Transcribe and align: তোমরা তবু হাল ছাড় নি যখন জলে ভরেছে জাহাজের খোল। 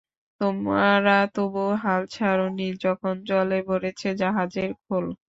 তোমরা 0.41 0.89
তবু 1.35 1.63
হাল 1.83 2.01
ছাড় 2.15 2.43
নি 2.57 2.67
যখন 2.85 3.13
জলে 3.29 3.59
ভরেছে 3.67 4.09
জাহাজের 4.21 4.69
খোল। 4.83 5.05